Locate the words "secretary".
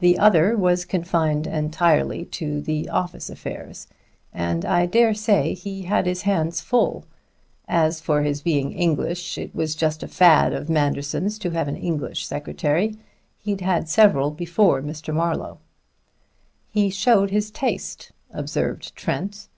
12.26-12.96